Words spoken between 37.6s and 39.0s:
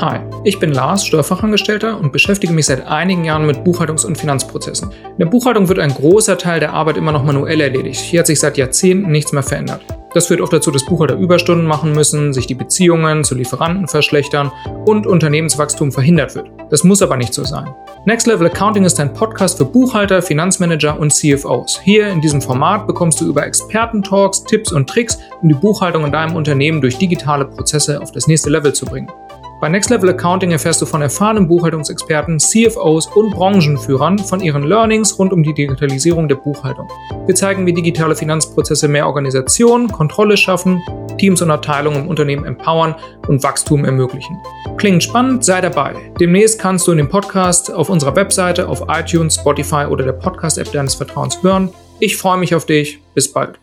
wie digitale Finanzprozesse